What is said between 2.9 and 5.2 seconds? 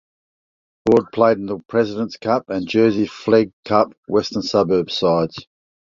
Flegg Cup Western Suburbs